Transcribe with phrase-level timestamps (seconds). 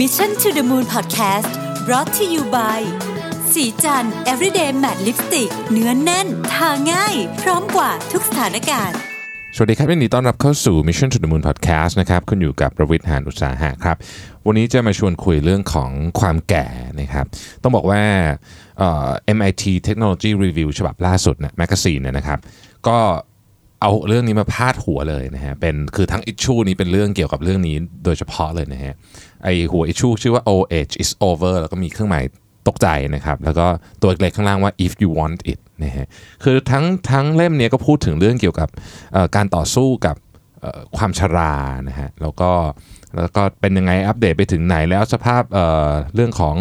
[0.00, 1.52] Mission to the Moon Podcast
[1.86, 2.80] brought to you by
[3.52, 8.98] Srichand everyday matte lipstick เนื้อแน่น ทาง่าย พร้อมกว่าทุกสถานการณ์
[9.56, 13.96] สวัสดีครับยินดีต้อนรับเข้าสู่ Mission to the Moon Podcast นะครับคุณอยู่กับประวิทย์หานอุตสาหะครับ
[14.46, 16.66] วันนี้จะมาชวนคุยเรื่องของความแก่
[17.00, 17.26] นะครับ
[17.62, 18.02] ต้องบอกว่า
[19.36, 22.38] MIT Technology Review ฉบับล่าสุดนะ magazine เนี่ยนะครับ
[22.88, 22.98] ก็
[23.80, 28.94] เอาเรื่องนี้มาพาดหัวเลยนะฮะเป็นคือทั้ง issue นี้เป็นเรื่องเกี่ยวกับเรื่องนี้โดยเฉพาะเลยนะฮะ
[29.44, 32.24] ไอหัว issue ชื่อว่า old age is over แล้วก็มีเครื่องหมาย
[32.68, 33.66] ตกใจนะครับ แล้วก็
[34.00, 36.06] ตัวเล็กๆข้างล่างว่า if you want it นะฮะ
[36.44, 38.68] คือทั้งทั้งเล่มนี้ก็พูดถึงเรื่องเกี่ยวกับ
[39.36, 40.16] การต่อสู้กับ
[40.96, 41.54] ความชรา
[41.88, 42.50] นะฮะแล้วก็
[43.16, 45.56] แล้วก็เป็นยังไงอัปเดตไปถึงไหนแล้วสภาพ
[46.14, 46.56] เรื่องของ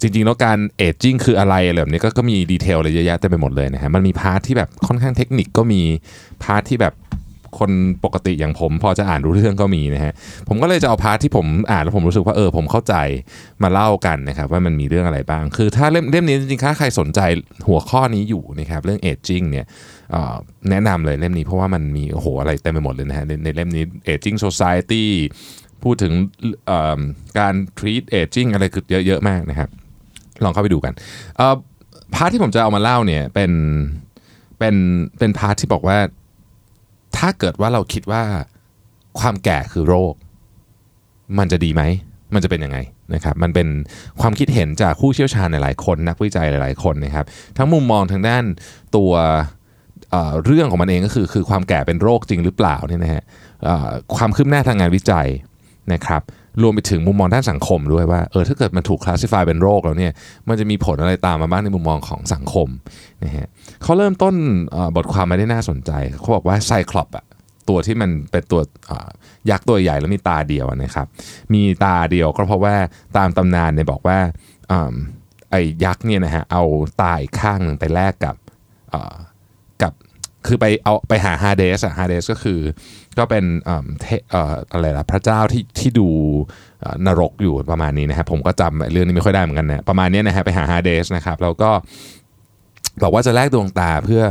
[0.00, 5.82] จริง ๆ แล้วการ aging คืออะไรอะไรแบบนี้ก็ก็มี detail อะไรเยอะแยะเต็มไปหมดเลยนะฮะมันมี part ที่แบบค่อนข้างเทคนิคก็มี
[6.42, 6.94] part ที่แบบ
[7.60, 7.70] คน
[8.04, 10.12] ปกติอย่างผม พอจะอ่านรู้เรื่องก็มีนะฮะ
[10.48, 12.94] ผมก็เลยจะเอา part ที่ผมอ่านแล้วผมรู้สึกว่าเออผมเข้าใจ
[13.62, 17.20] มาเล่ากันนะครับว่ามันมีเรื่องอะไรบ้าง คือถ้าเล่มเล่มนี้จริงๆถ้าใครสนใจ
[17.68, 20.34] หัวข้อนี้อยู่นะครับเรื่อง aging เนี่ยเออ
[20.70, 25.04] แนะนำเลยเล่มนี้เพราะว่ามันมีโอ้โหอะไรเต็มไปหมดเลยนะฮะในในเล่มนี้ Aging Society
[25.82, 26.12] พูดถึง
[27.38, 29.68] การ treat aging อะไรคือเยอะๆมากนะครับ
[30.44, 30.92] ลองเข้าไปดูกัน
[32.14, 33.52] part ที่ผมจะเอามาเล่าเนี่ยเป็น
[34.58, 34.74] เป็น
[35.18, 35.98] เป็น part ที่บอกว่า
[37.18, 38.22] ถ้าเกิดว่าเราคิดว่า
[39.20, 40.14] ความแก่คือโรค
[41.38, 41.82] มันจะดีไหม
[42.34, 42.78] มันจะเป็นยังไง
[43.14, 43.68] นะครับ มันเป็น
[44.20, 48.44] ความคิดเห็นจากผู้เชี่ยวชาญหลายๆคนนักวิจัยหลายๆคนนะครับ ทั้งมุมมองทางด้าน
[48.96, 53.22] ตัวเรื่องของมันเองก็คือคือความแก่เป็นโรคจริงหรือเปล่าเนี่ยนะฮะ
[54.16, 55.28] ความคืบหน้าทางงานวิจัย
[55.92, 56.22] นะครับ
[56.62, 60.12] รวมไปถึงมุมมองด้านสังคมด้วยว่าเออถ้าเกิดมันถูก classify เป็นโรคแล้วเนี่ย
[60.48, 62.68] มันจะมีผลอะไรตามมาบ้างในมุมมองของสังคม
[63.24, 63.48] นะฮะ
[63.82, 64.34] เขาเริ่มต้น
[64.74, 65.90] ออบทความมาได้น่าสนใจ
[66.20, 67.24] เขาบอกว่าไซคลอปอะ
[67.68, 69.08] ตัวที่มันเป็นตัวออ
[69.50, 71.06] ยักษ์ตัวใหญ่แล้วมีตาเดียวนะครับ
[71.54, 72.74] มีตาเดียวก็เพราะว่า
[73.16, 74.18] ตามตำนานเนี่ยบอกว่า
[74.70, 74.94] อืม
[75.50, 76.62] ไอ้ยักษ์เนี่ยนะฮะเอา
[77.02, 78.36] ตาอีกข้างหนึ่งไปแลกกับ
[78.92, 79.14] ออ
[79.82, 79.92] กับ
[80.48, 82.60] คือไปเอาไปหาฮาเดสอะฮาเดสก็คือ
[83.18, 86.08] ก็เป็นอืมเทเอ่ออะไรล่ะพระเจ้าที่ที่ดู
[87.06, 91.70] นรกอยู่ประมาณนี้นะครับผมก็จำเรื่องนี้ไม่ค่อยได้เหมือนกันนะประมาณนี้นะฮะไปหาฮาเดสนะครับแล้วก็
[93.02, 94.22] บอกว่าจะแลกดวงตาเพื่อ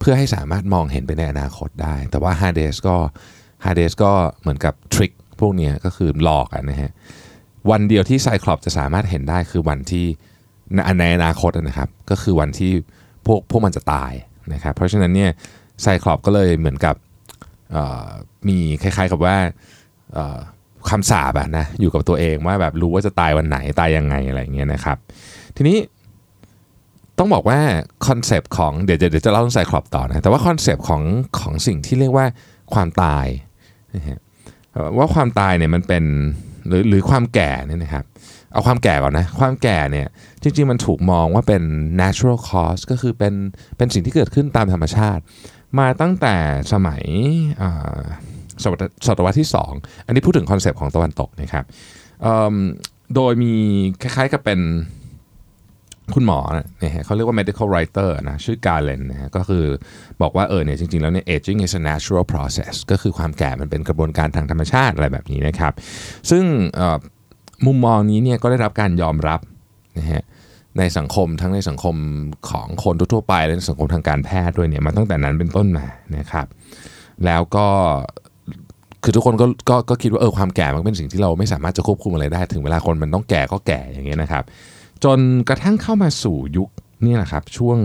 [0.00, 2.96] เพื่อให้สามารถมองเห็นไปในอนาคตได้ แต่ว่าฮาเดสก็
[3.64, 6.90] ฮาเดสก็เหมือนกับทริคพวกนี้ก็คือหลอกอะนะฮะ
[7.70, 10.06] วันเดียวที่ไซคลอปจะสามารถเห็นได้คือวันที่
[10.74, 12.72] ในในอนาคตนะครับ ก็คือวันที่
[13.26, 14.12] พวกพวกมันจะตาย
[14.54, 15.30] นะครับเพราะฉะนั้นเนี่ย
[15.82, 16.94] ไซคลอปก็เลยเหมือนกับ
[18.48, 19.36] มีคล้ายๆกับว่า
[20.90, 24.96] คำสาปอะนะอยู่กับตัวเองว่าแบบรู้ว่าจะตายวันไหนตายยังไงอะไรอย่างเงี้ยนะครับ
[25.56, 25.78] ทีนี้
[27.18, 27.60] ต้องบอกว่า
[28.06, 31.02] concept ของเดี๋ยวเดี๋ยวเดี๋ยวจะเล่าเรื่อง Cyclops ต่อนะแต่ว่า concept ของ
[31.40, 32.26] ของสิ่งที่เรียกว่า
[32.74, 33.26] ความตาย
[33.94, 34.18] นะฮะ
[34.98, 36.04] ว่าความตายเนี่ยมันเป็น
[36.66, 38.04] หรือหรือความแก่เนี่ยนะครับ
[38.52, 40.06] เอาความแก่ก่อนนะความแก่เนี่ย
[40.42, 41.62] จริงๆมันถูกมองว่าเป็น
[42.00, 43.34] natural cause ก็คือเป็น
[43.76, 45.22] เป็นสิ่งที่เกิดขึ้นตามธรรมชาติ
[45.78, 46.34] มาตั้งแต่
[46.72, 47.02] สมัย
[49.06, 51.64] ศตวรรษที่ 2 อันนี้พูดถึง concept ของตะวันตกนะครับ
[53.14, 53.54] โดยมี
[54.02, 54.60] คล้ายๆกับเป็น
[56.14, 56.40] คุณหมอ
[56.80, 59.64] เนี่ยเขาเรียกว่า medical writer นะชื่อกาเลนนะก็คือ
[60.22, 65.72] บอกว่าเออเนี่ยจริงๆ แล้วเนี่ย aging is a natural process ก็คือความแก่มันเป็นกระบวนการทางธรรมชาติอะไรแบบนี้นะครับ
[66.30, 66.44] ซึ่ง
[67.66, 69.40] มุมมองนี้เนี่ยก็ได้รับการยอมรับ
[69.98, 70.22] นะฮะ
[70.78, 71.96] ในสังคมทั้งในสังคม
[72.50, 76.46] ของคนทั่วไปและในสังคมทางการแพทย์ด้วยเนี่ยมาตั้งแต่นั้นเป็นต้นมานะครับ
[77.24, 77.66] แล้วก็
[79.02, 84.44] คือทุกคนก็ก็ก็คิดว่าเออความแก่มันเป็นสิ่งที่เราไม่สามารถจะควบคุมอะไรได้ ถึงเวลาคนมันต้องแก่ก็แก่อย่างเงี้ยนะครับ
[85.04, 85.18] จน
[85.48, 86.68] กระทั่งเข้ามาสู่ยุค
[87.04, 87.78] นี่แหละครับช่วง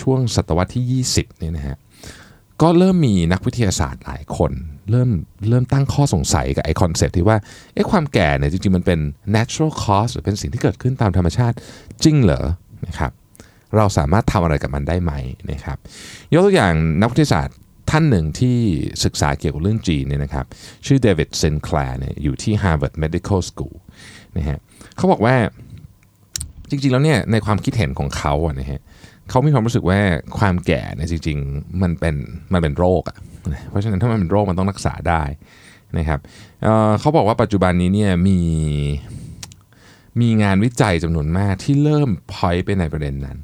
[0.00, 1.76] ช่วงศตวรรษที่ 20เนี่ยนะฮะ
[2.62, 4.52] ก็เริ่มมีนักวิทยาศาสตร์หลายคน
[4.90, 5.10] เริ่ม
[5.48, 7.36] เริ่มตั้งข้อสงสัยกับไอ concept ที่ว่า
[7.74, 8.98] เอ๊ะความแก่เนี่ยจริงๆ มันเป็น
[9.36, 11.56] natural cause หรือเป็นสิ่งที่เกิดขึ้นตามธรรมชาติ
[12.04, 12.44] จริงเหรอ
[12.86, 13.12] นะครับ
[13.76, 15.12] เราสามารถทำอะไรกับมันได้ไหม
[15.50, 15.78] นะครับ
[16.32, 17.56] ยกตัวอย่างนักวิทยาศาสตร์
[17.90, 18.56] ท่านหนึ่งที่
[19.04, 20.46] ศึกษาเกี่ยวกับเรื่องจีนเนี่ยนะครับ
[20.86, 23.76] ชื่อเดวิดเซนแคลร์เนี่ยอยู่ที่ Harvard Medical School
[24.36, 24.58] นะฮะ
[24.96, 25.36] เขาบอกว่า
[26.70, 28.80] จริงๆแล้วเนี่ยในความคิดเห็นของเขาอะนะฮะ
[29.30, 30.00] เขามีความรู้สึกว่า
[30.38, 32.14] ความแก่เนี่ยจริง ๆ มันเป็น
[32.52, 33.35] มันเป็นโรคอะนะ
[33.70, 35.22] เพราะฉะนั้นถ้ามันเป็นโรคมันต้องรักษาได้
[35.98, 36.20] นะครับ
[36.62, 38.40] เเขาบอกว่าปัจจุบันนี้เนี่ยมี
[40.20, 43.38] มีงานวิจัยจำนวนมากที่เริ่มพอยไปในประเด็นนั้น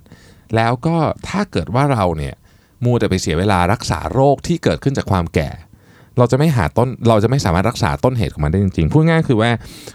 [0.56, 0.96] แล้วก็
[1.28, 2.34] ถ้าเกิดว่าเราเนี่ย
[2.84, 5.50] มัวแต่ไปเสียเวลารักษาโรคที่เกิดขึ้นจากความแก่
[6.18, 9.50] เราจะไม่หาต้นเราจะไม่สามารถรักษาต้นเหตุของมันได้จริงๆพูดง่ายคือว่า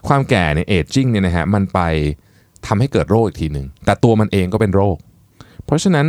[0.08, 1.80] ความแก่เนี่ยเอจจิ้งเนี่ยนะฮะมันไป
[2.68, 4.98] ทำให้เกิดโรคอีกทีหนึ่งแต่ตัวมันเองก็เป็นโรค
[5.66, 6.08] เพราะฉะนั้น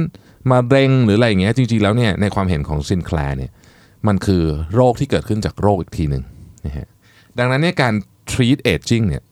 [0.50, 3.50] มาเร็งหรืออะไรอย่างเงี้ยจริงๆแล้วเนี่ยในความเห็นของซินแคลร์เนี่ย
[4.06, 4.42] มันคือ
[4.74, 6.22] โรคที่เกิดขึ้นจากโรคอีกทีหนึ่ง
[6.66, 6.86] นะฮะ
[7.38, 7.94] ดังนั้นเนี่ยการ
[8.32, 9.22] treat aging เนี่ย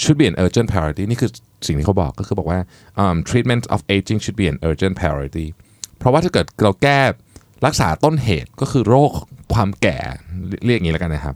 [0.00, 1.30] should be an urgent priority นี่คือ
[1.66, 2.60] สิ่งที่เขาบอกก็คือบอกว่า
[3.02, 5.46] um, treatment of aging should be an urgent priority
[5.98, 7.00] เพราะว่าถ้าเกิดเราแก้
[7.66, 9.10] รักษาต้นเหตุก็คือโรค
[9.54, 9.98] ความแก่
[10.66, 11.34] เรียกอย่างนี้แล้วกันนะครับ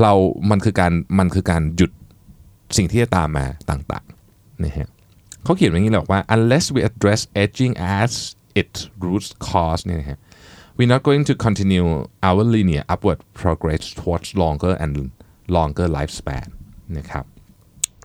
[0.00, 0.12] เรา
[0.50, 1.90] มันคือการมันคือการหยุด
[2.76, 4.88] สิ่งที่จะตามมาต่างๆนะฮะ
[5.44, 8.10] เขาเขียนอย่างนี้เลยบอกว่า unless we address aging as
[8.60, 10.18] its root cause เนี่ยนะฮะ
[10.76, 11.86] we're not going to continue
[12.28, 14.92] our linear upward progress towards longer and
[15.56, 16.46] longer lifespan
[16.98, 17.24] นะครับ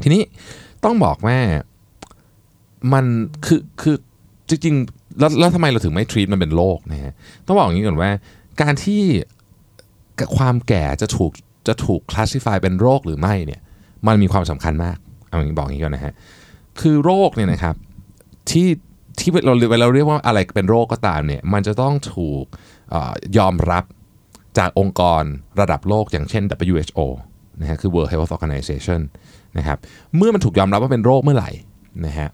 [0.04, 0.24] ทีนี้
[0.84, 1.38] ต้องบอกว่า
[2.94, 3.06] มัน
[3.46, 3.96] คือคือ
[4.50, 7.14] จริงๆแล้วแล้วทำไมเราถึงไม่ treat มันเป็นโรคนะฮะ
[7.46, 8.12] ต้องบอกอย่างนี้ก่อนว่า
[8.62, 9.02] การที่
[10.38, 11.32] ความแก่จะถูก
[11.68, 13.62] จะถูกคลาสสิฟายเป็นโรคหรือไม่เนี่ย
[14.08, 14.98] มันมีความสำคัญมาก
[15.30, 16.14] เอาอย่างนี้บอกอย่างนี้ก่อนนะฮะ
[16.80, 17.76] คือโรคเนี่ยนะครับ
[18.52, 18.68] ที่
[19.20, 22.46] ที่เราเราเรียกว่าอะไรเป็นโรคก็ตามเนี่ยมันจะต้องถูก
[23.38, 23.84] ยอมรับ
[24.58, 25.24] จากองค์กร
[25.60, 27.00] ระดับโลกอย่างเช่น WHO
[27.60, 29.02] นะฮะคือ World Health Organization
[29.58, 29.78] นะครับ
[30.16, 31.52] เมื่อมันถูกยอมรับว่าเป็นโรคเมื่อไหร่
[32.06, 32.30] นะฮะ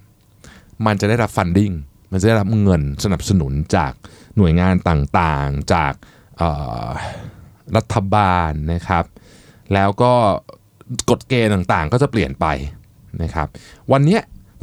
[0.85, 1.73] มันจะได้รับ funding
[2.11, 3.91] มันจะได้รับเงินสนับสนุนจาก
[4.37, 5.93] หน่วยงานต่างๆ จาก
[7.75, 9.05] รัฐบาลนะครับ
[9.73, 10.13] แล้วก็
[11.09, 12.45] กฎเกณฑ์ต่างๆ ก็จะเปลี่ยนไป
[13.23, 13.47] นะครับ
[13.91, 14.19] วันนี้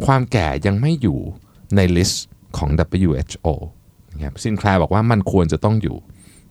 [0.06, 1.20] ความแก่ยังไม่อยู่
[1.76, 2.26] ใน list
[2.58, 3.48] ของ WHO
[4.14, 5.96] นะครับซินแคลร์บอกว่ามันควรจะต้องอยู่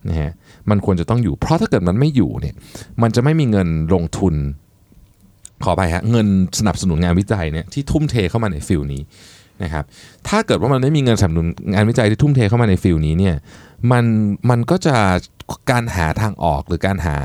[0.09, 0.31] นะฮะ
[0.69, 2.55] มันควรจะต้องอยู่ เพราะถ้าเกิดมันไม่อยู่เนี่ย
[3.01, 4.35] มันจะไม่มีเงินลงทุน
[5.63, 6.27] ขออภัยฮะเงิน
[6.59, 9.01] สนับสนุนงานวิจัยเนี่ยที่ทุ่มเทเข้ามาใน field นี้
[9.63, 9.83] นะครับ
[10.27, 13.35] ถ้าเกิดว่ามันไม่มีเงินสนับสนุนงานวิจัยที่ทุ่มเทเข้ามาในฟิลนี้เนี่ย
[13.91, 14.05] มัน
[14.49, 14.95] มันก็จะ
[15.71, 17.17] การหาทางออกหรือการหา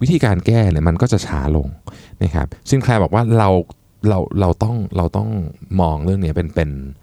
[0.00, 1.68] วิธีการแก้เนี่ยมันก็จะช้าลง
[2.22, 3.48] นะครับซินแคลบอกว่าเรา
[4.08, 5.28] เราเราต้องเราต้อง
[5.80, 6.99] มองเรื่องนี้เป็นเป็นเ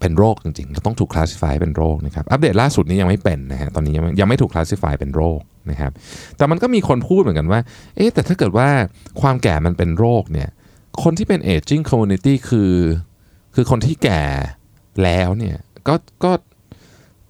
[0.00, 5.92] เป็นโรคจริงๆเราต้องถูกคลาสสิฟายเป็นโรคนะครับ อัปเดตล่าสุดนี้ยังไม่เป็นนะฮะ ตอนนี้ยังยังไม่ถูกคลาสสิฟายเป็นโรคนะครับ
[6.36, 7.60] แต่มันก็มีคนพูดเหมือนกันว่า
[7.96, 8.68] เอ๊ะ แต่ถ้าเกิดว่า
[9.20, 10.48] ความแก่มันเป็นโรคเนี่ย
[11.02, 12.72] คนที่เป็น aging community คือ
[13.54, 14.22] คือคนที่แก่
[15.02, 15.56] แล้วเนี่ย
[15.88, 15.94] ก็
[16.24, 16.32] ก็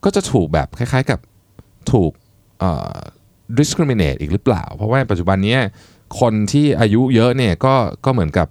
[0.04, 1.18] ก็จะถูกแบบคล้ายๆกับ
[1.92, 2.12] ถูก
[3.58, 5.56] discriminate อีกหรือเปล่า เพราะว่าปัจจุบันนี้
[6.20, 7.74] คนที่อายุเยอะเนี่ย ก็
[8.04, 8.48] ก็เหมือนกับ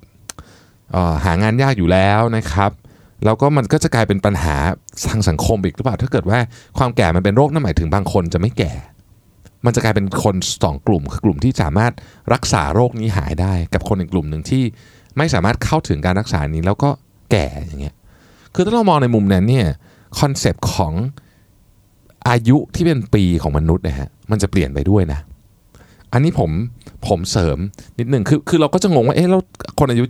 [1.25, 2.71] หางานยากอยู่แล้วนะครับ
[3.23, 4.55] แล้วก็มันก็จะกลายเป็นปัญหา
[5.09, 6.39] ทางสังคมอีกหรือเปล่าถ้าเกิดว่า
[6.77, 8.73] ความแก่มันเป็นโรคนั่นหมายถึงบางคนจะไม่แก่
[9.65, 11.93] มันจะกลายเป็นคนสองกลุ่มคือกลุ่มที่สามารถ
[12.33, 14.63] รักษาโรคนี้หายได้ กับคนอีกกลุ่มหนึ่งที่
[15.17, 16.89] ไม่สามารถเข้าถึงการรักษานี้แล้วก็
[17.31, 17.95] แก่อย่างเงี้ย
[18.53, 19.67] คือถ้าเรามองในมุมนั้นเนี่ย
[20.19, 20.93] คอนเซปต์ของ
[22.29, 25.19] อายุที่เป็นปีของมนุษย์นะฮะมันจะเปลี่ยนไปด้วยนะ
[26.15, 26.51] อันนี้ผม
[27.07, 27.57] ผมเสริม
[27.99, 29.41] นิดหนึ่งคือคือเราก็จะงงว่าเอ๊ะแล้ว
[29.79, 30.03] คนอายุ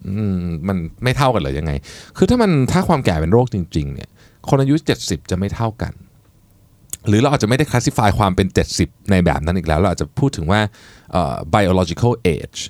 [0.00, 1.72] 70มันไม่เท่ากันเลยยังไง
[2.16, 4.08] คือถ้ามันถ้าความแก่เป็นโรคจริงๆเนี่ย
[4.48, 5.92] คนอายุ 70 จะไม่เท่ากัน
[7.08, 10.60] หรือเราอาจจะไม่ได้ classify ความเป็น 70 ในแบบนั้นอีกแล้ว เราอาจจะพูดถึงว่า
[11.54, 12.60] biological age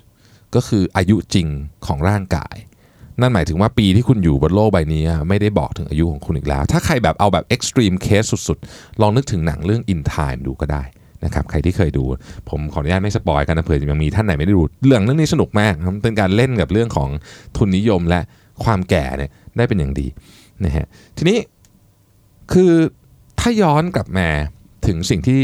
[0.55, 1.47] ก็คืออายุจริง
[1.85, 2.55] ของร่างกาย
[3.21, 10.83] นั่นหมายถึงว่าปีที่คุณอยู่บนโลกใบนี้ ไม่ได้บอกถึงอายุของคุณอีกแล้ว ถ้าใครแบบเอาแบบ extreme case สุดๆ ลองนึกถึงหนังเรื่อง In Time ดูก็ได้
[11.25, 12.03] นะครับใครที่เคยดู
[12.49, 15.73] ผมขออนุญาตไม่ spoil กันนะเผื่อยังมีท่านไหนไม่ได้ดูเรื่องเรื่องนี้สนุกมาก
[16.03, 17.09] เป็นการเล่นกับเรื่องของ
[17.57, 18.21] ทุนนิยมและ
[18.63, 20.07] ความแก่เนี่ยได้เป็นอย่างดี
[20.65, 20.85] นะฮะ
[21.17, 21.37] ทีนี้
[22.53, 22.71] คือ
[23.39, 24.27] ถ้าย้อนกลับมา
[24.87, 25.41] ถึงสิ่งที่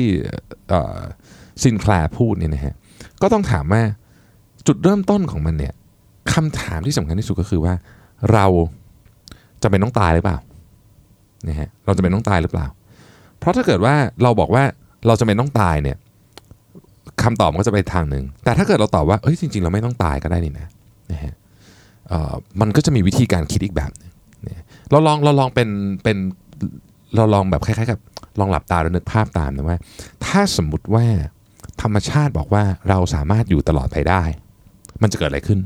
[1.62, 2.74] ซินแคลพูดเนี่ยนะฮะ
[3.22, 3.82] ก็ต้องถามว่า
[4.68, 5.74] จุดเริ่มต้นของมันเนี่ย
[6.34, 7.74] คำถามที่สำคัญที่สุดก็คือว่า
[8.34, 8.46] เรา
[9.64, 10.38] จะเป็นต้องตายหรือเปล่า
[11.48, 12.68] นะฮะเราจะเป็นต้องตายหรือเปล่า
[13.40, 14.64] เพราะถ้าเกิดว่าเราบอกว่า
[15.08, 15.98] เราจะเป็นต้องตายเนี่ย
[17.24, 20.68] คำตอบมันก็จะไปทางหนึ่ง แต่ถ้าเกิดเราตอบว่าเอ้ยจริง ๆ เราไม่ต้องตายก็ได้นี่นะ
[21.12, 21.34] นะฮะ
[22.62, 24.12] มันก็จะมีวิธีการคิดอีกแบบนึง
[24.92, 25.70] เราลองเราลองเป็น
[26.04, 26.18] เป็น
[27.16, 28.00] เราลองแบบคล้ายๆกับ
[28.40, 29.78] ลองหลับตาแล้วนึกภาพตามนะว่า
[30.26, 31.06] ถ้าสมมุติว่า
[31.82, 34.24] ธรรมชาติบอกว่าเราสามารถอยู่ตลอดไปได้
[35.02, 35.60] มันจะเกิดอะไรขึ้น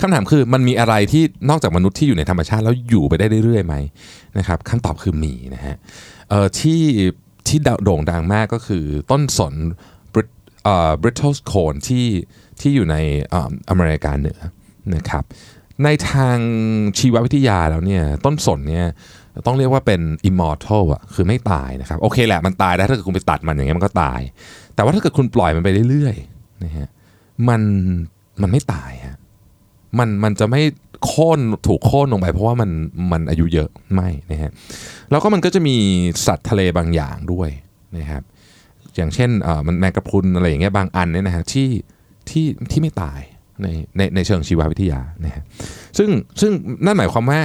[0.00, 3.74] คำถามคือมันมีอะไรที่นอกจากมนุษย์ที่อยู่ในธรรมชาติแล้วอยู่ไปได้เรื่อยๆไหม
[4.38, 5.76] นะครับคำตอบคือมีนะฮะ
[6.60, 6.82] ที่
[7.48, 9.54] ที่โด่งดังมากก็คือต้นสน
[11.02, 12.06] บริตเทิลโคนที่
[12.60, 12.96] ที่อยู่ใน
[13.68, 14.40] อเมริกาเหนือ
[14.94, 15.24] นะครับ
[15.84, 16.38] ในทาง
[16.98, 18.86] ชีววิทยาแล้วเนี่ยต้นสนเนี่ย
[19.46, 24.20] ต้องเรียกว่าเป็น immortal อะคือไม่ตายนะครับโอเคแหละมันตายได้ถ้าเกิดคุณไปตัดมันอย่างเงี้ยมันก็ตาย
[24.74, 26.88] แต่ว่าถ้าเกิดคุณปล่อยมันไปเรื่อยๆนะฮะ
[27.48, 27.62] มัน
[28.42, 29.07] มันไม่ตายฮะ
[29.98, 30.62] มันมันจะไม่
[31.06, 32.70] โค่นถูกโค่นลงไป เพราะว่ามัน
[33.12, 34.50] มันอายุเยอะไม่นะฮะ
[35.10, 35.76] แล้วก็มันก็จะมี
[36.26, 37.50] สัตว์ทะเลบางอย่างด้วย
[37.96, 38.22] นะครับ
[38.96, 41.68] อย่างเช่นเอ่อมันแมงกะพรุนอะไรอย่างเงี้ยบางอันเนี่ยนะฮะที่
[42.30, 43.20] ที่ที่ไม่ตาย
[43.62, 43.66] ใน
[43.96, 45.42] ในในเชิงชีววิทยานะฮะ
[45.98, 46.52] ซึ่งซึ่ง
[46.84, 47.40] นั่นหมายความว่า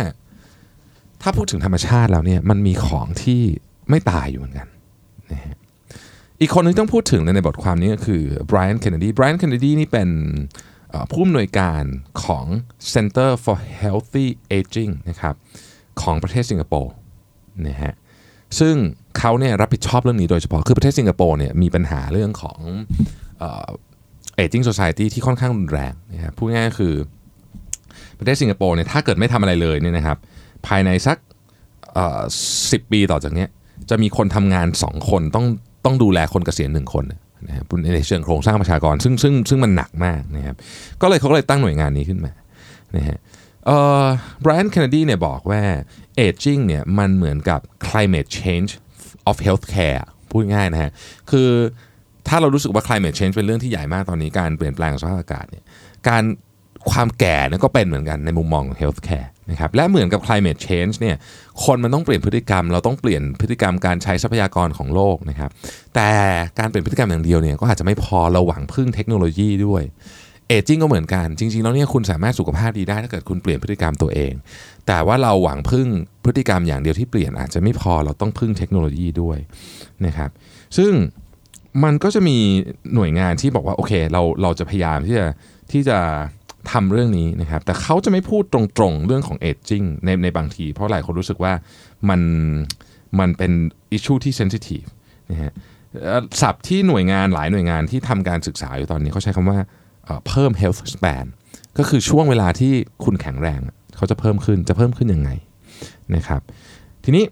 [1.21, 3.41] ถ้าพูดถึงธรรมชาติแล้วเนี่ยมันมีของที่
[3.89, 4.67] ไม่ตายอยู่เหมือนกัน
[5.31, 5.55] นะฮะ
[6.41, 10.09] อีกคนนึงต้องพูดถึงในบทความนี้ก็คือไบรอันเคนเนดีไบรอันเคนเนดีนี่เป็น
[11.11, 11.83] ผู้อำนวยการ
[12.23, 12.45] ของ
[12.93, 15.35] Center for Healthy Aging นะครับ
[16.01, 16.93] ของประเทศสิงคโปร์
[17.67, 17.93] นะฮะ
[18.59, 18.75] ซึ่ง
[19.17, 22.59] เขาเนี่ยรับผิดชอบเรื่องนี้โดยเฉพาะ คือประเทศสิงคโปร์เนี่ยมีปัญหาเรื่องของ
[23.39, 23.67] เอ่อ
[24.43, 26.93] aging society ที่ค่อนข้างรุนแรงนะครับพูดง่ายๆก็คือ
[28.19, 30.17] ประเทศสิงคโปร์เนี่ยถ้าเกิดไม่ทำอะไรเลยเนี่ยนะครับ
[30.67, 31.17] ภายในสัก
[32.71, 33.45] สิบปีต่อจากนี้
[33.89, 35.45] จะมีคนทำงาน 2 คนต้อง
[35.85, 37.05] ต้องดูแลคนเกษียณหนึ่งคน
[37.47, 40.55] นะครับในเชิงโครงสร้างประชากร ซึ่งซึ่งซึ่งมันหนักมากนะครับ
[41.01, 42.31] ก็เลยเขาก็เลยตั้งหน่วยงานนี้ขึ้นมา
[42.95, 43.17] นะฮะ
[43.65, 44.05] เอ่อ
[44.43, 45.61] Brian Kennedy เนี่ยบอกว่า
[46.27, 48.71] aging เนี่ยมันเหมือนกับ climate change
[49.29, 50.91] of healthcare พูดง่ายนะฮะ
[51.31, 51.49] คือ
[52.27, 55.63] ถ้าเรารู้สึกว่า climate change เป็นเรื่องที่ใหญ่มากตอนนี้การเปลี่ยนแปลงสภาพอากาศเนี่ย
[56.09, 56.23] การ
[56.91, 61.15] ความแก่เนี่ยก็เป็นเหมือนกันในมุมมองของ healthcare นะครับและเหมือนกับ climate change เนี่ย
[61.65, 65.49] คนมันต้องเปลี่ยนพฤติกรรม เราต้องเปลี่ยนพฤติกรรมการใช้ทรัพยากรของโลกนะครับ
[65.95, 66.09] แต่
[66.59, 69.83] การเปลี่ยนพฤติกรรมอย่างเดียวเนี่ยก็อาจจะไม่พอเราหวังพึ่งเทคโนโลยีด้วย
[70.47, 74.33] เอจิ้งก็เหมือนกันจริง ๆ แล้วเนี่ยคุณสามารถสุขภาพดีได้ถ้าเกิดคุณเปลี่ยนพฤติกรรมตัวเอง
[74.87, 75.87] แต่ว่าเราหวังพึ่ง
[76.25, 79.37] พฤติกรรมอย่างเดียวที่เปลี่ยนอาจจะไม่พอเราต้องพึ่งเทคโนโลยีด้วย
[80.05, 80.29] นะครับ
[80.77, 80.91] ซึ่ง
[81.83, 82.37] มันก็จะมี
[82.93, 85.27] หน่วยงานที่บอกว่าโอเคเราเราจะพยายามที่จะ
[85.71, 85.99] ที่จะ
[86.71, 91.53] ทำเรื่องนี้นะครับ แต่เขาจะไม่พูดตรงๆ เรื่องของเอจจิ้งในในบางที เพราะหลายคนรู้สึกว่า
[92.09, 92.21] มัน
[93.19, 93.51] มันเป็น
[93.91, 94.83] อิชชูที่เซนซิทีฟ
[95.31, 95.51] นะฮะ
[96.41, 99.59] ศัพท์ที่หน่วยงานหลายหน่วยงานที่ทำการศึกษาอยู่ตอนนี้เขาใช้คำว่า
[100.05, 101.25] เอ่อเพิ่ม health span
[101.77, 103.61] ก็คือช่วงเวลาที่คุณแข็งแรง
[103.95, 105.29] เขาจะเพิ่มขึ้นจะเพิ่มขึ้นยังไง
[106.15, 106.41] นะครับ
[107.03, 107.25] ทีนี้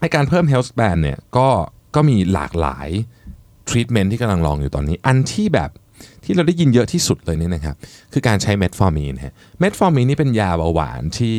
[0.00, 1.48] ในการเพิ่ม health span เนี่ยก็
[1.94, 2.88] ก็มีหลากหลาย
[3.70, 5.70] treatment ที่กำลังลองอยู่ตอนนี้ อันที่แบบ
[6.24, 7.76] ที่เราได้ยินเยอะที่สุดเลยนี่นะครับ
[8.12, 11.38] คือการใช้เมทฟอร์มีนฮะเมทฟอร์มีนนี่เป็นยาเบาหวานที่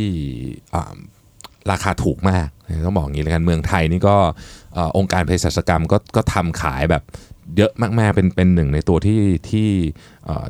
[1.72, 2.48] ราคาถูกมาก
[2.86, 4.16] ต้องบอกอย่างนี้แล้วกันเมืองไทยนี่ก็
[4.78, 7.04] องค์การเภสัชกรรมก็ก็ทำขายแบบ
[7.58, 9.68] เยอะมากๆเป็นเป็นหนึ่งในตัวที่ที่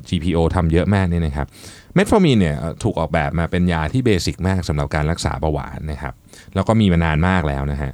[0.10, 1.48] GPO ทำเยอะมากเนี่ยนะครับ
[1.94, 6.14] เมทฟอร์มีนเนี่ยถูกออกแบบมาเป็นยาที่ basic มากสำหรับการรักษาเบาหวานนะครับ
[6.56, 7.92] แล้วก็มีมานานมากแล้วนะฮะ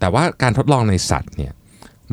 [0.00, 1.52] แต่ว่าการทดลองในสัตว์เนี่ย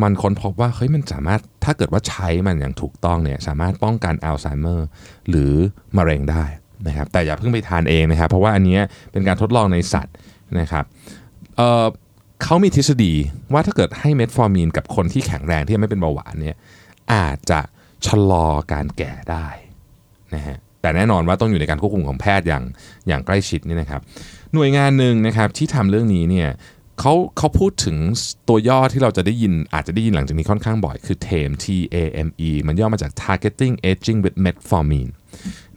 [0.01, 4.87] มันค้นพบว่าเฮ้ยมันสามารถถ้าเกิดว่าใช้มันอย่างถูกต้องเนี่ยสามารถป้องกันอัลไซเมอร์
[5.29, 5.53] หรือ
[5.97, 6.43] มะเร็งได้
[6.87, 8.79] นะครับแต่อย่าเพิ่งไปทานเองนะครับ เพราะว่าอันนี้
[9.11, 10.15] เป็นการทดลองในสัตว์
[10.59, 10.85] นะครับ
[11.57, 13.13] เเขามีทฤษฎี
[13.53, 16.55] ว่าถ้าเกิดให้เมทฟอร์มีนกับคนที่แข็งแรงที่ยังไม่เป็นเบาหวานเนี่ย
[17.13, 17.59] อาจจะ
[18.05, 19.47] ชะลอการแก่ได้
[20.35, 22.63] นะฮะแต่แน่นอนว่าต้องอยู่ในการควบคุมของแพทย์อย่าง
[23.07, 24.01] อย่างใกล้ชิดนี่นะครับ
[24.53, 26.49] หน่วยงานหนึ่งนะครับที่ทำเรื่องนี้เนี่ย
[26.99, 27.97] เขาเขาพูดถึง
[28.47, 31.95] ตัวย่อที่เราจะได้ยินอาจจะได้ยินหลังจากนี้ค่อนข้างบ่อยคือ TAME T A
[32.27, 35.09] M E มันย่อมาจาก Targeting Aging with Metformin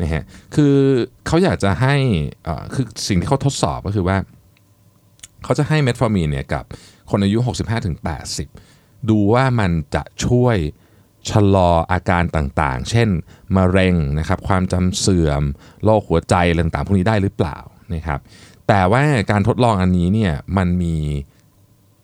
[0.00, 0.22] นะฮะ
[0.54, 0.74] คือ
[1.26, 1.94] เขาอยากจะให้
[2.46, 4.16] อ่อคือสิ่งที่เขาทดสอบก็คือว่า
[5.44, 6.64] เขาจะให้เมทฟอร์มีนเนี่ยกับ
[7.10, 7.38] คนอายุ
[8.24, 10.56] 65-80 ดูว่ามันจะช่วย
[11.30, 13.08] ชะลออาการต่างๆ เช่น
[13.56, 15.42] มะเร็งนะครับ ความจำเสื่อม
[15.84, 17.58] โรคหัวใจอะไรต่างๆ พวกนี้ได้หรือเปล่า
[17.94, 18.20] นะครับ
[18.68, 20.94] แต่ว่าการทดลองอันนี้เนี่ยมันมี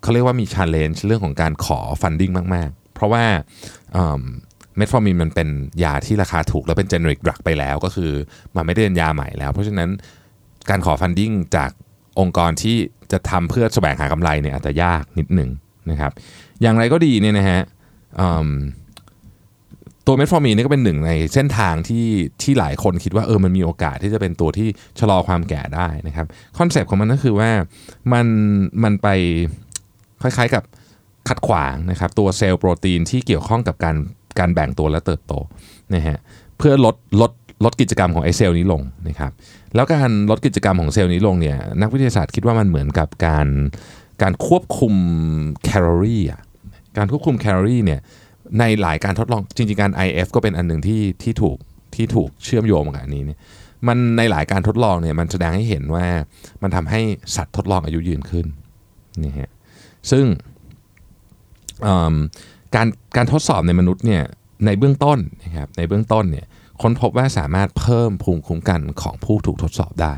[0.02, 3.24] เขาเรียกว่ามี challenge เรื่องของการขอ funding มาก ๆ เพราะว่า
[4.76, 5.48] เมทฟอร์มินมันเป็น
[5.84, 8.10] ยาที่ราคาถูกแล้วเป็น generic drug ไปแล้วก็คือ
[8.56, 9.90] มันไม่ได้เป็นยาใหม่แล้ว เพราะฉะนั้น
[10.70, 11.70] การขอ funding จาก
[12.20, 12.76] องค์กรที่
[13.12, 15.50] จะทำเพื่อแสวงหากำไรเนี่ยอาจจะยากนิดหนึ่ง
[15.90, 16.12] นะครับ
[16.62, 17.60] อย่างไรก็ดีเนี่ยนะฮะ
[20.06, 22.06] ตัวเมทฟอร์มีนนี่ก็เป็นหนึ่งในเส้นทางที่
[22.42, 24.68] ที่หลายคนคิดว่าเออมันมีโอกาสที่จะเป็นตัวที่
[24.98, 26.26] ชะลอความแก่ได้นะครับ
[26.58, 27.50] concept ของมันก็คือว่า
[28.12, 28.26] มัน
[28.82, 29.08] มันไป
[30.22, 30.62] คล้ายๆกับ
[31.28, 33.96] ขัดขวางนะครับตัวเซลล์โปรตีนที่เกี่ยวข้องกับการ
[34.38, 35.32] การแบ่งตัวและเติบโต
[35.94, 36.18] นะฮะ
[36.58, 37.32] เพื่อลดลด
[37.64, 39.32] ลดกิจกรรมของไอ้เซลล์นี้ลงนะครับ
[39.74, 43.46] แล้วการลดกิจกรรมของเซลล์นี้ลงเนี่ยนักวิทยาศาสตร์คิดว่ามันเหมือนกับการ
[44.22, 44.94] การควบคุม
[45.64, 46.40] แคลอรี่อะ
[46.96, 48.00] การควบคุมแคลอรี่เนี่ย
[48.58, 51.56] ในหลายการทดลองจริงๆการ IF ก็เป็นอันหนึ่งที่ที่ถูก
[51.94, 53.38] ที่ถูกเชื่อมโยงกับอันนี้เนี่ย
[53.88, 56.06] มันในหลายการทดลองเนี่ยมันแสดงให้เห็นว่า
[56.62, 57.00] มันทำให้
[57.36, 58.46] สัตว์ทดลองอายุยืนขึ้น
[59.22, 59.50] นี่ฮะ
[60.10, 60.24] ซึ่ง
[62.74, 64.22] การการทดสอบในมนุษย์เนี่ย
[64.66, 66.46] ในเบื้องต้นนะครับในเบื้องต้นเนี่ย
[66.82, 70.14] ค้นพบว่าสามารถเพิ่มภูมิคุ้มกันของผู้ถูกทดสอบได้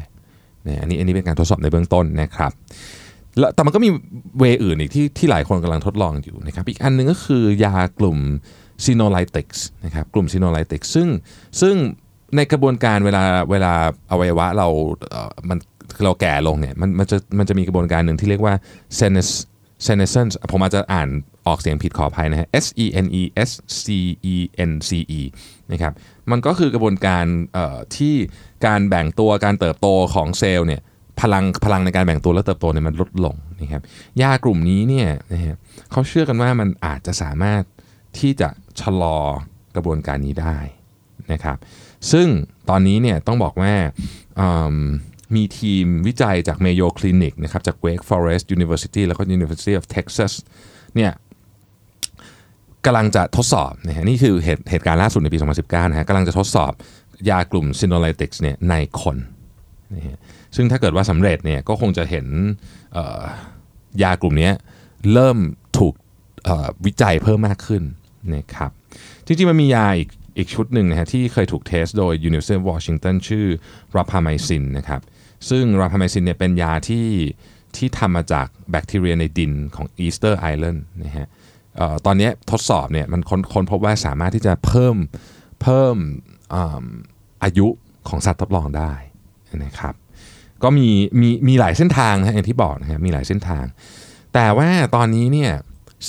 [0.67, 2.53] นะอันนี้อันนี้เป็นการทดสอบในเบื้องต้นนะครับ
[3.39, 3.91] แล้วแต่มันก็มี
[4.39, 8.19] เวอื่นอีกที่ที่หลายคนกำลังทดลองอยู่นะครับ อีกอันนึงก็คือยากลุ่ม
[8.85, 11.09] ซีโนไลติกส์นะครับกลุ่มซีโนไลติกส์ซึ่ง
[11.61, 11.75] ซึ่ง
[12.37, 13.73] ในกระบวนการเวลาเวลา
[14.11, 14.69] อวัยวะเรา
[15.11, 15.59] เอ่อมัน
[16.05, 18.55] เราแก่ลงเนี่ยมันมันจะมันจะมีกระบวนการหนึ่งที่เรียกว่า
[18.99, 19.31] senes
[19.87, 21.09] senescence ผมอาจจะอ่าน
[21.47, 23.51] ออกเสียงผิดขออภัยนะฮะ S E N E S
[23.85, 23.87] C
[24.33, 24.37] E
[24.71, 25.21] N C E
[25.73, 25.93] นะครับ
[26.31, 28.15] มันก็คือกระบวนการเอ่อที่
[28.67, 30.83] การแบ่งตัวการเติบโตของเซลล์เนี่ย
[31.21, 33.83] พลังพลังในการแบ่งตัวและเติบโตเนี่ยมันลดลงนะครับ
[34.23, 35.57] ยากลุ่มนี้เนี่ยนะฮะ
[35.91, 37.63] เขาเชื่อกันว่ามันอาจจะสามารถ
[38.19, 38.49] ที่จะ
[38.81, 39.19] ชะลอ
[39.77, 40.59] กระบวนการนี้ได้
[41.33, 41.57] นะครับ
[42.13, 42.29] ซึ่ง
[42.71, 43.75] ตอนนี้เนี่ยต้องบอกว่า
[45.37, 50.33] มีทีมวิจัยจาก Mayo Clinic นะครับจาก Wake Forest University แล้วก็ University of Texas
[50.97, 51.13] เนี่ย
[52.85, 56.73] กำลังจะทดสอบนะฮะนี่คือเหตุเหตุการณ์ล่าสุดในปี 2019 นะฮะกำลังจะทดสอบ
[57.31, 59.17] ยากลุ่ม Senolytics เนี่ยในคน
[59.95, 60.19] นะฮะ
[60.57, 62.27] ซึ่งถ้าเกิดว่าสำเร็จเนี่ยก็คงจะเห็น
[64.03, 64.51] ยากลุ่มนี้
[65.13, 65.39] เริ่ม
[65.79, 65.95] ถูก
[66.87, 67.83] วิจัยเพิ่มมากขึ้น
[68.35, 68.71] นะครับ
[69.27, 73.47] จริงๆมันมียาอีกอีกชุดหนึ่งนะฮะที่เคยถูกเทสโดย University of Washington ชื่อ
[73.97, 75.01] rapamycin นะครับ
[75.51, 77.07] ซึ่ง rapamycin เนี่ยเป็นยาที่
[77.77, 81.27] ที่ทำมาจากแบคทีเรียในดินของ Easter Island นะฮะ
[81.81, 84.97] ออตอนนี้ทดสอบเนี่ยมันค้นค้นพบว่าสามารถที่จะเพิ่ม
[85.63, 85.97] เพิ่ม
[86.55, 87.67] อ่ำอายุ
[88.09, 88.93] ของสัตว์ทดลองได้
[89.65, 89.95] นะครับ
[90.63, 90.89] ก็มี
[91.21, 93.65] มีมีหลายเส้นทางนะอย่างที่บอกนะครับมีหลายเส้นทาง
[94.35, 95.53] แต่ว่าตอนนี้เนี่ย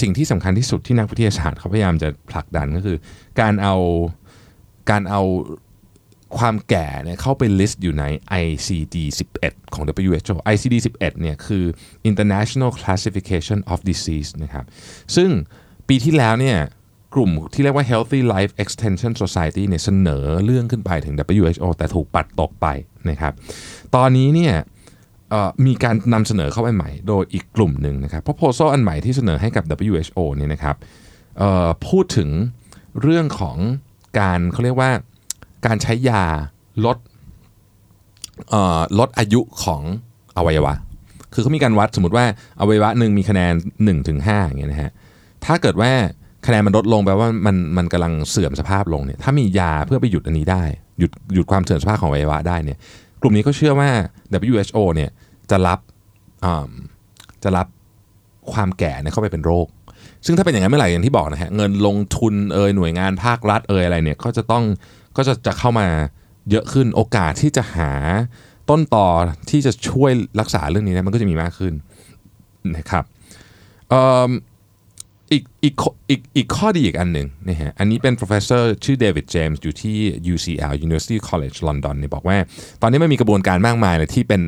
[0.01, 2.97] สิ่งที่สำคัญที่สุดที่นักวิทยาศาสตร์เขาพยายามจะผลักดันก็คือ
[3.39, 3.75] การเอา
[4.89, 5.21] การเอา
[6.37, 8.05] ความแก่เนี่ยเข้าไป list อยู่ใน
[8.43, 8.95] ICD
[9.39, 11.65] 11 ของ WHO ICD 11เนี่ยคือ
[12.09, 14.65] International Classification of Disease นะครับ
[15.15, 15.29] ซึ่ง
[15.87, 16.57] ปีที่แล้วเนี่ย
[17.15, 22.67] กลุ่มที่เรียกว่า Healthy Life Extension Society เนี่ยเสนอเรื่องขึ้นไปถึง WHO แต่ถูกปัดตกไป
[23.11, 23.33] นะครับ
[23.95, 24.53] ตอนนี้เนี่ย
[25.65, 30.75] มีการนำเสนอเข้าไปใหม่ โดยอีกกลุ่มหนึ่งนะครับ proposal อันใหม่ที่เสนอให้กับ WHO เนี่ยนะครับ
[31.87, 32.29] พูดถึง
[33.01, 33.57] เรื่องของ
[34.19, 34.91] การเขาเรียกว่า
[35.65, 36.23] การใช้ยา
[36.85, 36.97] ลด
[38.99, 39.81] ลดอายุของ
[40.37, 40.73] อวัยวะ
[41.33, 42.25] คือเขามีการวัดสมมติว่า
[42.59, 43.53] อวัยวะหนึ่งมีคะแนน
[43.85, 44.91] 1-5ถึง5อย่างเงี้ยนะฮะ
[45.45, 45.91] ถ้าเกิดว่า
[46.45, 50.63] คะแนนมันลดลงแปลว่ามันมันกำลังเสื่อมสภาพลงเนี่ย ถ้ามียาเพื่อไปหยุดอันนี้ได้
[50.99, 52.77] หยุดหยุดความเสื่อมสภาพของอวัยวะได้เนี่ย
[53.21, 53.89] กลุ่มนี้ก็เชื่อว่า
[54.49, 55.09] WHO เนี่ย
[55.51, 55.79] จะรับ
[57.43, 57.67] จะรับ
[58.51, 59.67] ความแก่เนี่ยเข้าไปเป็นโรค
[60.25, 64.63] ซึ่งถ้าเป็นอย่างนั้นเมื่อไหร่อย่างที่บอกนะฮะเงินลงทุนเอยหน่วยงานภาครัฐเอยอะไรเนี่ยก็จะต้อง
[65.17, 65.87] ก็จะจะเข้ามา
[66.49, 67.91] เยอะขึ้นโอกาสที่จะหา
[68.69, 69.07] ต้นต่อ
[69.49, 71.73] ที่จะช่วยรักษาเรื่องนี้เนยมันก็จะมีมากขึ้น
[72.77, 73.03] นะครับ
[75.31, 75.73] อีกอีก
[76.09, 79.97] อีกอีกข้อดีอีกอันหนึ่งนะฮะอันนี้เป็น professor ชื่อเดวิดเจมส์อยู่ที่
[80.33, 82.37] UCL University College London เนี่ยบอกว่า
[82.81, 84.41] ตอนนี้มันมีกระบวนการมากมายเลยที่เป็น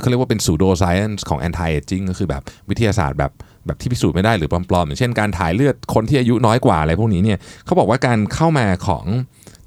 [0.00, 3.32] เขาเรียกว่าเป็น pseudo science ของ anti aging ก็คือแบบวิทยาศาสตร์แบบ
[3.66, 9.04] แบบที่พิสูจน์ไม่ได้หรือปลอมๆอย่างเช่นการถ่ายเลือดคนที่อายุน้อยกว่าอะไรพวกนี้เนี่ยเขาบอกว่าการเข้ามาของ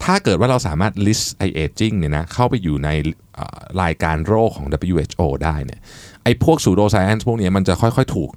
[0.03, 2.89] ถ้าเกิดว่าเราสามารถ list ไอ aging เนี่ยนะเข้าไปอยู่ใน
[3.81, 5.79] รายการโรคของ WHO ได้เนี่ย
[6.23, 8.31] ไอพวก pseudo science พวกนี้มันจะค่อยๆ ถูก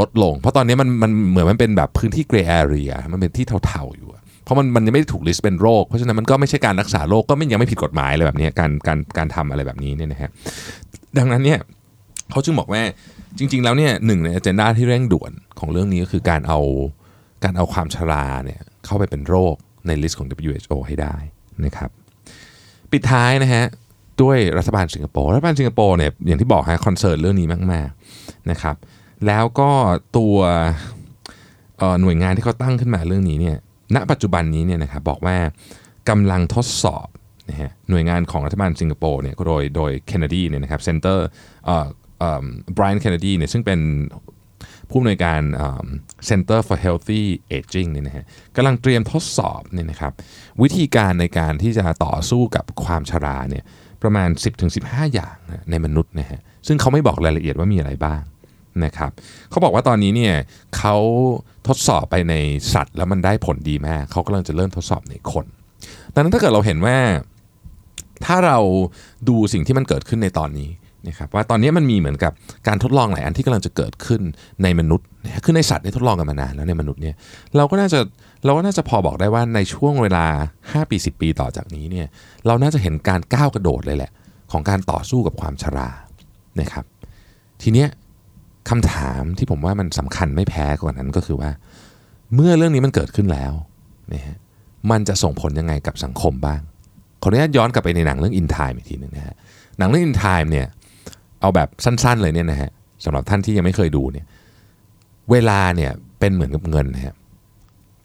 [0.00, 4.08] ลดลง เพราะตอนนี้มันมันเหมือนมันเป็นแบบพื้นที่ gray area มันเป็นที่เทาๆอยู่
[4.44, 10.30] เพราะมันมันยังไม่ได้ถูกลิสต์เป็นโรค เพราะฉะนั้นมันก็ไม่ใช่การรักษาโรคก็ไม่ยังไม่ผิดกฎหมายอะไรแบบนี้การการการทำอะไรแบบนี้เนี่ยนะฮะ
[11.18, 11.58] ดังนั้นเนี่ย
[12.30, 12.82] เขาจึงบอกว่า
[13.38, 16.60] จริง ๆ แล้วเนี่ยหนึ่งใน agenda ที่เร่งด่วนของเรื่องนี้ก็คือการเอา
[17.44, 19.54] การเอาความชราเนี่ยเข้าไปเป็นโรค
[19.86, 21.16] ใน list ของ WHO ให้ได้
[21.64, 21.90] นะครับ
[22.92, 23.64] ปิดท้ายนะฮะ
[24.22, 28.76] ด้วยรัฐบาลสิงคโปร์รัฐบาลสิงคโปร์เนี่ยอย่างที่บอกฮะ concern เรื่องนี้มากๆนะครับ
[29.26, 29.70] แล้วก็
[30.16, 30.36] ตัว
[32.00, 33.56] หน่วยงานที่เขาตั้งขึ้นมาเรื่องนี้เนี่ย
[33.94, 35.36] ณปัจจุบันนี้เนี่ยนะครับบอกว่า
[36.08, 37.06] กำลังทดสอบ
[37.50, 41.26] นะฮะหน่วยงานของรัฐบาลสิงคโปร์เนี่ยโดยโดยเคนเนดีเนี่ยนะครับ center
[41.66, 41.86] เอ่อ
[42.18, 42.44] เอ่อ
[42.76, 43.80] Brian Kennedy เนี่ยซึ่งเป็น
[44.90, 45.86] ผู้อำนวยการเอ่อ
[46.28, 47.22] Center for Healthy
[47.58, 48.24] Aging เนี่ยนะฮะ
[48.56, 50.12] กำลังเตรียมทดสอบเนี่ยนะครับ
[50.62, 53.64] วิธีการในการที่จะต่อสู้กับความชราเนี่ย
[54.02, 54.28] ประมาณ
[54.72, 55.36] 10-15 อย่าง
[55.70, 58.22] ในมนุษย์นะฮะซึ่งเขาไม่บอกรายละเอียดว่ามีอะไรบ้าง
[58.84, 59.10] นะครับ
[59.50, 60.34] เขาบอกว่าตอนนี้เนี่ย
[60.76, 60.96] เขา
[61.68, 62.34] ทดสอบไปใน
[62.74, 65.46] สัตว์แล้วมันได้ผลดีมากเขากำลังจะเริ่มทดสอบในคน
[66.14, 66.96] ดังนั้นถ้าเกิดเราเห็นว่า
[68.24, 68.58] ถ้าเรา
[69.28, 70.70] ดูสิ่งที่มันเกิดขึ้นในตอนนี้
[71.08, 72.32] นะครับว่าตอนนี้มันมีเหมือนกับ
[72.68, 74.22] การทดลองหลายอันที่กำลังจะเกิดขึ้น
[74.62, 77.14] ในมนุษย์นะคือในสัตว์เนี่ยทดลองกันมานานแล้วในมนุษย์เนี่ย
[77.56, 77.98] เราก็น่าจะ
[78.44, 80.26] เราก็น่าจะพอบอกได้ว่าในช่วงเวลา
[80.60, 82.06] 5 ปี 10 ปีต่อจากนี้เนี่ย
[82.46, 84.10] เราน่าจะเห็นการก้าวกระโดดเลยแหละ
[84.52, 85.88] ของการต่อสู้กับความชรา
[86.60, 86.84] นะครับ
[87.62, 87.88] ทีเนี้ย
[88.70, 91.50] คำถามที่ผมว่ามันสำคัญไม่แพ้กว่านั้นก็คือว่า
[92.34, 93.52] เมื่อเรื่องนี้มันเกิดขึ้นแล้ว
[94.14, 94.36] นะฮะ
[94.90, 96.60] มันจะส่งผลยังไงกับสังคมบ้าง
[97.22, 99.34] ขออนุญาตย้อนกลับไปในหนังเรื่อง In Time อีกทีหนึ่งนะฮะ
[99.78, 100.66] หนังเรื่อง In Time เนี่ย
[101.40, 102.70] เอาแบบสั้นๆเลยเนี่ยนะฮะ
[103.04, 104.26] สำหรับท่านที่ยังไม่เคยดูเนี่ย
[105.30, 107.14] เวลาเนี่ยเป็นเหมือนกับเงินนะฮะ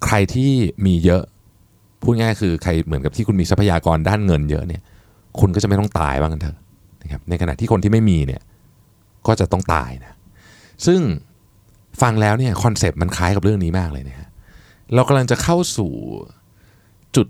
[0.06, 0.52] ใครที่
[0.86, 1.24] มีเยอะ
[2.02, 4.82] พูดง่ายคือใครเหมือนกับที่คุณมีทรัพยากรด้านเงินเยอะเนี่ย
[5.39, 6.58] คุณก็จะไม่ต้องตายบ้างกันเถอะ
[7.02, 8.41] นะครับในขณะที่คนที่ไม่มีเนี่ย
[9.28, 10.16] ก็จะต้องตายนะ
[10.86, 11.02] ซึ่ง
[12.02, 14.30] ฟังแล้วเนี่ยคอนเซปต์มันคล้ายกับเรื่องนี้มากเลยนะฮะ
[14.94, 15.92] เรากำลังจะเข้าสู่
[17.16, 17.28] จุด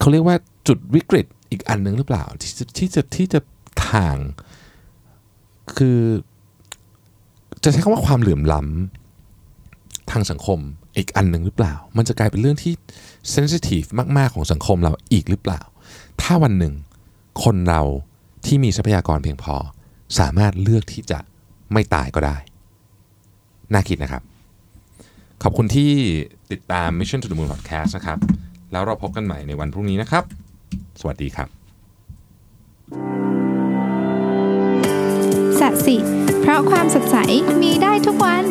[0.00, 0.36] เขาเรียกว่า
[0.68, 3.40] จุดวิกฤตอีกอันหนึ่งหรือเปล่า ที่จะที่จะที่จะ
[3.88, 4.16] ทาง
[5.76, 6.00] คือ
[7.64, 10.58] จะใช้คำว่าความเหลื่อมล้ำทางสังคม
[10.96, 12.72] อีกอันหนึ่งหรือเปล่า มันจะกลายเป็นเรื่องที่
[13.30, 13.82] เซนซิทีฟ
[14.18, 15.60] มาก ๆ ของสังคมเราอีกหรือเปล่า
[16.22, 16.74] ถ้าวันหนึ่ง
[17.44, 17.82] คนเรา
[18.46, 19.54] ที่มีทรัพยากรเพียงพอ
[20.18, 21.18] สามารถเลือกที่จะ
[21.72, 22.36] ไม่ตายก็ได้
[23.72, 24.22] น่าคิดนะครับ
[25.42, 25.90] ขอบคุณที่
[26.52, 28.18] ติดตาม Mission to the Moon Podcast นะครับ
[28.72, 30.24] แล้วเราพบกันใหม่ในวันพรุ่งนี้นะครับ
[31.00, 31.48] สวัสดีครับ
[35.60, 35.96] สัสิ
[36.40, 37.16] เพราะความสดใส
[37.62, 38.44] มีได้ทุกวัน